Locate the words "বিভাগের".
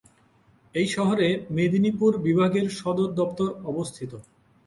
2.27-2.65